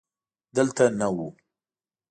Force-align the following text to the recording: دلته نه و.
دلته 0.55 0.85
نه 0.99 1.07
و. 1.15 1.17